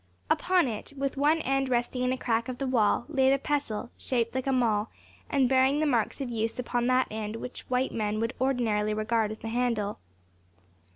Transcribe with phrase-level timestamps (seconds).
[0.31, 3.91] Upon it, with one end resting in a crack of the wall, lay the pestle,
[3.99, 4.89] shaped like a maul,
[5.29, 9.29] and bearing the marks of use upon that end which white men would ordinarily regard
[9.29, 9.99] as the handle.